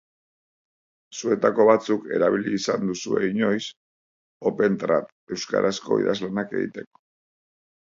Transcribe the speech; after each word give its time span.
Zuetako 1.19 1.67
batzuk 1.71 2.07
erabili 2.17 2.55
izan 2.61 2.89
duzue 2.93 3.23
inoiz 3.29 3.63
Opentrad 4.55 5.17
euskarazko 5.39 6.05
idazlanak 6.05 6.61
egiteko. 6.63 7.09